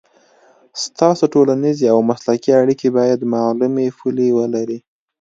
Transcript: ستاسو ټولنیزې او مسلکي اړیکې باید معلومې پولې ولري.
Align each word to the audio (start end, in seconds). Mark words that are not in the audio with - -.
ستاسو 0.83 1.23
ټولنیزې 1.33 1.85
او 1.93 1.97
مسلکي 2.09 2.51
اړیکې 2.61 2.87
باید 2.97 3.29
معلومې 3.33 3.87
پولې 3.97 4.27
ولري. 4.37 4.79